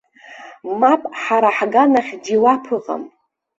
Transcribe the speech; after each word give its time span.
Мап, 0.79 1.01
ҳара 1.21 1.49
ҳганахь 1.57 2.11
џьиуаԥ 2.25 2.65
ыҟам. 2.77 3.03